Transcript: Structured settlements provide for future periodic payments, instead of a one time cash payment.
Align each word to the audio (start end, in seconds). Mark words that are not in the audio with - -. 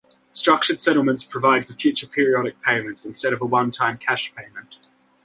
Structured 0.33 0.81
settlements 0.81 1.23
provide 1.23 1.67
for 1.67 1.73
future 1.75 2.07
periodic 2.07 2.59
payments, 2.63 3.05
instead 3.05 3.33
of 3.33 3.41
a 3.43 3.45
one 3.45 3.69
time 3.69 3.99
cash 3.99 4.33
payment. 4.33 4.79